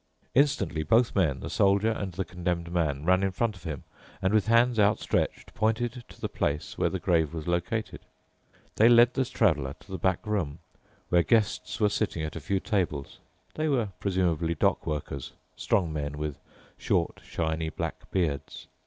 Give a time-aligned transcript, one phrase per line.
[0.33, 3.83] Instantly both men, the Soldier and the Condemned Man, ran in front of him
[4.19, 7.99] and with hands outstretched pointed to the place where the grave was located.
[8.77, 10.53] They led the Traveler to the back wall,
[11.09, 13.19] where guests were sitting at a few tables.
[13.53, 16.35] They were presumably dock workers, strong men with
[16.79, 18.65] short, shiny, black beards.